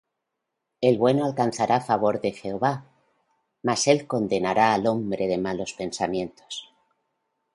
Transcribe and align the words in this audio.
El 0.81 0.97
bueno 0.97 1.25
alcanzará 1.27 1.79
favor 1.79 2.21
de 2.21 2.31
Jehová: 2.31 2.89
Mas 3.61 3.85
él 3.87 4.07
condenará 4.07 4.73
al 4.73 4.87
hombre 4.87 5.27
de 5.27 5.37
malos 5.37 5.73
pensamientos. 5.73 6.73